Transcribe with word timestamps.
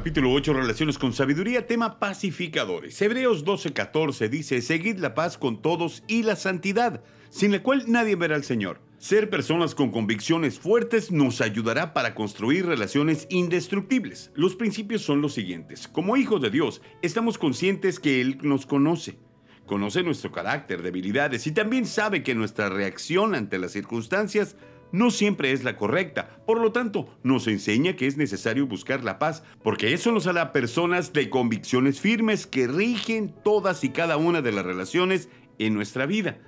Capítulo 0.00 0.32
8, 0.32 0.54
Relaciones 0.54 0.96
con 0.96 1.12
Sabiduría, 1.12 1.66
tema 1.66 1.98
pacificadores. 1.98 3.02
Hebreos 3.02 3.44
12:14 3.44 4.30
dice, 4.30 4.62
Seguid 4.62 4.96
la 4.96 5.14
paz 5.14 5.36
con 5.36 5.60
todos 5.60 6.04
y 6.06 6.22
la 6.22 6.36
santidad, 6.36 7.04
sin 7.28 7.52
la 7.52 7.62
cual 7.62 7.84
nadie 7.86 8.16
verá 8.16 8.34
al 8.34 8.42
Señor. 8.42 8.80
Ser 8.96 9.28
personas 9.28 9.74
con 9.74 9.90
convicciones 9.90 10.58
fuertes 10.58 11.12
nos 11.12 11.42
ayudará 11.42 11.92
para 11.92 12.14
construir 12.14 12.64
relaciones 12.64 13.26
indestructibles. 13.28 14.30
Los 14.34 14.56
principios 14.56 15.02
son 15.02 15.20
los 15.20 15.34
siguientes. 15.34 15.86
Como 15.86 16.16
hijos 16.16 16.40
de 16.40 16.48
Dios, 16.48 16.80
estamos 17.02 17.36
conscientes 17.36 18.00
que 18.00 18.22
Él 18.22 18.38
nos 18.40 18.64
conoce. 18.64 19.18
Conoce 19.66 20.02
nuestro 20.02 20.32
carácter, 20.32 20.80
debilidades 20.80 21.46
y 21.46 21.52
también 21.52 21.84
sabe 21.84 22.22
que 22.22 22.34
nuestra 22.34 22.70
reacción 22.70 23.34
ante 23.34 23.58
las 23.58 23.72
circunstancias 23.72 24.56
no 24.92 25.10
siempre 25.10 25.52
es 25.52 25.64
la 25.64 25.76
correcta. 25.76 26.40
Por 26.46 26.60
lo 26.60 26.72
tanto, 26.72 27.08
nos 27.22 27.46
enseña 27.46 27.96
que 27.96 28.06
es 28.06 28.16
necesario 28.16 28.66
buscar 28.66 29.04
la 29.04 29.18
paz, 29.18 29.42
porque 29.62 29.92
eso 29.92 30.12
nos 30.12 30.26
hará 30.26 30.52
personas 30.52 31.12
de 31.12 31.30
convicciones 31.30 32.00
firmes 32.00 32.46
que 32.46 32.66
rigen 32.66 33.34
todas 33.44 33.84
y 33.84 33.90
cada 33.90 34.16
una 34.16 34.42
de 34.42 34.52
las 34.52 34.64
relaciones 34.64 35.28
en 35.58 35.74
nuestra 35.74 36.06
vida. 36.06 36.38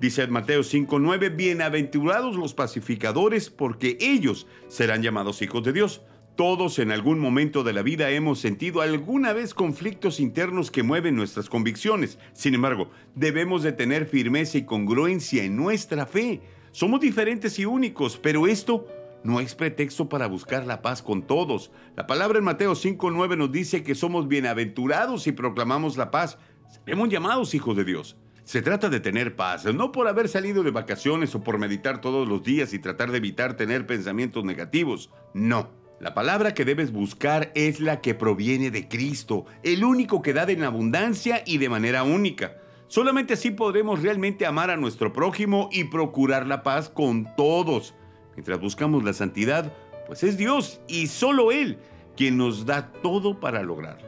Dice 0.00 0.26
Mateo 0.26 0.62
5:9, 0.64 1.28
bienaventurados 1.36 2.34
los 2.34 2.54
pacificadores, 2.54 3.50
porque 3.50 3.96
ellos 4.00 4.48
serán 4.66 5.02
llamados 5.02 5.42
hijos 5.42 5.62
de 5.62 5.72
Dios. 5.72 6.02
Todos 6.34 6.78
en 6.78 6.90
algún 6.90 7.18
momento 7.18 7.62
de 7.62 7.74
la 7.74 7.82
vida 7.82 8.10
hemos 8.10 8.40
sentido 8.40 8.80
alguna 8.80 9.34
vez 9.34 9.52
conflictos 9.52 10.18
internos 10.18 10.70
que 10.70 10.82
mueven 10.82 11.14
nuestras 11.14 11.50
convicciones. 11.50 12.18
Sin 12.32 12.54
embargo, 12.54 12.90
debemos 13.14 13.62
de 13.62 13.72
tener 13.72 14.06
firmeza 14.06 14.56
y 14.56 14.64
congruencia 14.64 15.44
en 15.44 15.56
nuestra 15.56 16.06
fe. 16.06 16.40
Somos 16.72 17.00
diferentes 17.00 17.58
y 17.58 17.66
únicos, 17.66 18.16
pero 18.16 18.46
esto 18.46 18.86
no 19.24 19.40
es 19.40 19.54
pretexto 19.54 20.08
para 20.08 20.26
buscar 20.26 20.64
la 20.64 20.80
paz 20.80 21.02
con 21.02 21.22
todos. 21.26 21.70
La 21.96 22.06
palabra 22.06 22.38
en 22.38 22.44
Mateo 22.44 22.72
5.9 22.72 23.36
nos 23.36 23.52
dice 23.52 23.82
que 23.82 23.94
somos 23.94 24.26
bienaventurados 24.26 25.22
si 25.22 25.32
proclamamos 25.32 25.98
la 25.98 26.10
paz. 26.10 26.38
Seremos 26.70 27.10
llamados 27.10 27.54
hijos 27.54 27.76
de 27.76 27.84
Dios. 27.84 28.16
Se 28.44 28.62
trata 28.62 28.88
de 28.88 29.00
tener 29.00 29.36
paz, 29.36 29.66
no 29.66 29.92
por 29.92 30.08
haber 30.08 30.30
salido 30.30 30.62
de 30.62 30.70
vacaciones 30.70 31.34
o 31.34 31.42
por 31.42 31.58
meditar 31.58 32.00
todos 32.00 32.26
los 32.26 32.42
días 32.42 32.72
y 32.72 32.78
tratar 32.78 33.10
de 33.10 33.18
evitar 33.18 33.54
tener 33.54 33.86
pensamientos 33.86 34.42
negativos. 34.42 35.10
No. 35.34 35.70
La 36.00 36.14
palabra 36.14 36.54
que 36.54 36.64
debes 36.64 36.90
buscar 36.90 37.52
es 37.54 37.80
la 37.80 38.00
que 38.00 38.14
proviene 38.14 38.70
de 38.70 38.88
Cristo, 38.88 39.44
el 39.62 39.84
único 39.84 40.22
que 40.22 40.32
da 40.32 40.50
en 40.50 40.64
abundancia 40.64 41.44
y 41.46 41.58
de 41.58 41.68
manera 41.68 42.02
única. 42.02 42.61
Solamente 42.92 43.32
así 43.32 43.50
podremos 43.50 44.02
realmente 44.02 44.44
amar 44.44 44.68
a 44.68 44.76
nuestro 44.76 45.14
prójimo 45.14 45.70
y 45.72 45.84
procurar 45.84 46.46
la 46.46 46.62
paz 46.62 46.90
con 46.90 47.26
todos. 47.38 47.94
Mientras 48.36 48.60
buscamos 48.60 49.02
la 49.02 49.14
santidad, 49.14 49.72
pues 50.06 50.22
es 50.22 50.36
Dios 50.36 50.82
y 50.88 51.06
solo 51.06 51.52
Él 51.52 51.78
quien 52.18 52.36
nos 52.36 52.66
da 52.66 52.92
todo 53.00 53.40
para 53.40 53.62
lograrlo. 53.62 54.06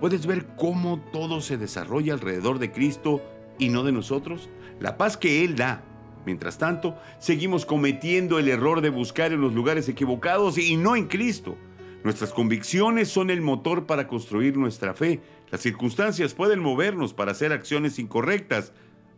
¿Puedes 0.00 0.26
ver 0.26 0.46
cómo 0.56 0.98
todo 1.12 1.40
se 1.40 1.58
desarrolla 1.58 2.12
alrededor 2.12 2.58
de 2.58 2.72
Cristo 2.72 3.22
y 3.56 3.68
no 3.68 3.84
de 3.84 3.92
nosotros? 3.92 4.48
La 4.80 4.96
paz 4.96 5.16
que 5.16 5.44
Él 5.44 5.54
da. 5.54 5.84
Mientras 6.26 6.58
tanto, 6.58 6.96
seguimos 7.20 7.64
cometiendo 7.64 8.40
el 8.40 8.48
error 8.48 8.80
de 8.80 8.90
buscar 8.90 9.30
en 9.30 9.40
los 9.40 9.54
lugares 9.54 9.88
equivocados 9.88 10.58
y 10.58 10.76
no 10.76 10.96
en 10.96 11.06
Cristo. 11.06 11.56
Nuestras 12.02 12.32
convicciones 12.32 13.08
son 13.08 13.30
el 13.30 13.42
motor 13.42 13.86
para 13.86 14.08
construir 14.08 14.56
nuestra 14.56 14.92
fe. 14.94 15.20
Las 15.50 15.62
circunstancias 15.62 16.34
pueden 16.34 16.60
movernos 16.60 17.14
para 17.14 17.32
hacer 17.32 17.52
acciones 17.52 17.98
incorrectas, 17.98 18.72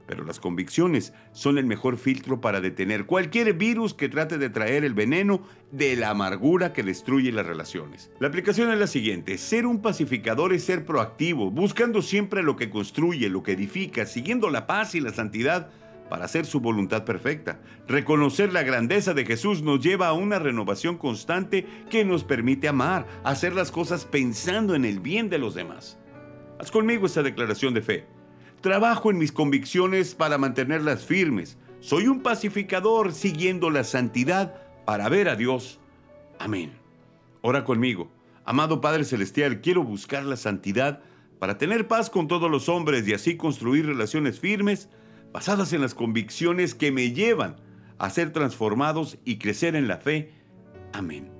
pero 0.07 0.25
las 0.25 0.41
convicciones 0.41 1.13
son 1.33 1.57
el 1.57 1.67
mejor 1.67 1.97
filtro 1.97 2.41
para 2.41 2.61
detener 2.61 3.07
cualquier 3.07 3.53
virus 3.55 3.95
que 3.95 4.09
trate 4.09 4.39
de 4.39 4.51
traer 4.51 4.85
el 4.85 4.95
veneno 4.95 5.43
de 5.71 5.95
la 5.95 6.11
amargura 6.11 6.73
que 6.73 6.83
destruye 6.83 7.31
las 7.31 7.47
relaciones. 7.47 8.11
La 8.19 8.29
aplicación 8.29 8.73
es 8.73 8.79
la 8.79 8.89
siguiente, 8.89 9.39
ser 9.39 9.67
un 9.67 9.83
pacificador 9.83 10.53
es 10.53 10.65
ser 10.65 10.85
proactivo, 10.85 11.51
buscando 11.51 12.03
siempre 12.03 12.43
lo 12.43 12.57
que 12.57 12.71
construye, 12.71 13.29
lo 13.29 13.43
que 13.43 13.53
edifica, 13.53 14.05
siguiendo 14.05 14.51
la 14.51 14.67
paz 14.67 14.95
y 14.95 15.01
la 15.01 15.13
santidad 15.13 15.71
para 16.09 16.25
hacer 16.25 16.45
su 16.45 16.61
voluntad 16.61 17.05
perfecta. 17.05 17.61
Reconocer 17.87 18.53
la 18.53 18.65
grandeza 18.65 19.15
de 19.15 19.25
Jesús 19.25 19.63
nos 19.63 19.81
lleva 19.81 20.09
a 20.09 20.13
una 20.13 20.41
renovación 20.41 20.99
constante 20.99 21.67
que 21.89 22.05
nos 22.05 22.25
permite 22.25 22.67
amar, 22.67 23.07
hacer 23.23 23.55
las 23.55 23.71
cosas 23.71 24.05
pensando 24.05 24.75
en 24.75 24.85
el 24.85 24.99
bien 24.99 25.31
de 25.31 25.39
los 25.39 25.55
demás. 25.55 25.99
Haz 26.61 26.71
conmigo 26.71 27.07
esta 27.07 27.23
declaración 27.23 27.73
de 27.73 27.81
fe. 27.81 28.05
Trabajo 28.61 29.11
en 29.11 29.17
mis 29.17 29.33
convicciones 29.33 30.15
para 30.15 30.37
mantenerlas 30.37 31.07
firmes. 31.07 31.57
Soy 31.81 32.07
un 32.07 32.21
pacificador 32.21 33.15
siguiendo 33.15 33.71
la 33.71 33.83
santidad 33.83 34.61
para 34.85 35.09
ver 35.09 35.31
a 35.31 35.37
Dios. 35.37 35.81
Amén. 36.39 36.73
Ora 37.41 37.65
conmigo. 37.65 38.11
Amado 38.45 38.83
Padre 38.83 39.05
Celestial, 39.05 39.63
quiero 39.63 39.85
buscar 39.85 40.25
la 40.25 40.37
santidad 40.37 41.01
para 41.39 41.57
tener 41.57 41.89
paz 41.89 42.11
con 42.11 42.29
todos 42.29 42.51
los 42.51 42.69
hombres 42.69 43.09
y 43.09 43.15
así 43.15 43.39
construir 43.39 43.87
relaciones 43.87 44.39
firmes 44.39 44.91
basadas 45.33 45.73
en 45.73 45.81
las 45.81 45.95
convicciones 45.95 46.75
que 46.75 46.93
me 46.93 47.13
llevan 47.13 47.57
a 47.97 48.11
ser 48.11 48.35
transformados 48.35 49.17
y 49.25 49.39
crecer 49.39 49.77
en 49.77 49.89
la 49.89 49.97
fe. 49.97 50.35
Amén. 50.93 51.40